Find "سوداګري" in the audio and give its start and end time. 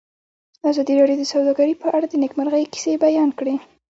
1.33-1.73